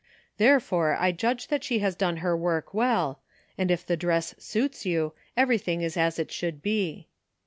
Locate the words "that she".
1.49-1.77